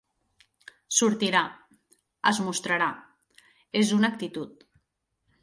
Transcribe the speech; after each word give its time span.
Sortirà; 0.99 1.43
es 2.31 2.41
mostrarà; 2.47 2.89
és 3.83 3.93
una 3.99 4.13
actitud. 4.17 4.67